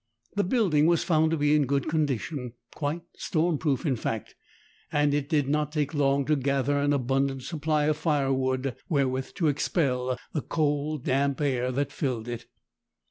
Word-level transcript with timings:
The 0.35 0.43
building 0.43 0.87
was 0.87 1.03
found 1.03 1.29
to 1.29 1.37
be 1.37 1.55
in 1.55 1.67
good 1.67 1.87
condition—quite 1.87 3.03
storm 3.17 3.59
proof, 3.59 3.85
in 3.85 3.95
fact—and 3.95 5.13
it 5.13 5.29
did 5.29 5.47
not 5.47 5.71
take 5.71 5.93
long 5.93 6.25
to 6.25 6.35
gather 6.35 6.79
an 6.79 6.91
abundant 6.91 7.43
supply 7.43 7.83
of 7.85 7.97
firewood 7.97 8.75
wherewith 8.89 9.35
to 9.35 9.47
expel 9.47 10.17
the 10.33 10.41
cold, 10.41 11.03
damp 11.03 11.39
air 11.39 11.71
that 11.73 11.91
filled 11.91 12.27
it. 12.27 12.47